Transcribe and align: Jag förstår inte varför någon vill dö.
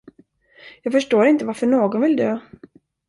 Jag 0.81 0.93
förstår 0.93 1.25
inte 1.25 1.45
varför 1.45 1.67
någon 1.67 2.01
vill 2.01 2.17
dö. 2.17 2.39